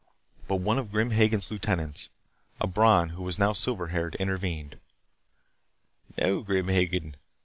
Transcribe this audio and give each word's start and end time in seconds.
But 0.47 0.55
one 0.55 0.79
of 0.79 0.89
Grim 0.91 1.11
Hagen's 1.11 1.51
lieutenants, 1.51 2.09
a 2.59 2.65
Bron 2.65 3.09
who 3.09 3.21
was 3.21 3.37
now 3.37 3.53
silver 3.53 3.89
haired, 3.89 4.15
intervened. 4.15 4.79
"No, 6.17 6.41
Grim 6.41 6.69
Hagen. 6.69 7.15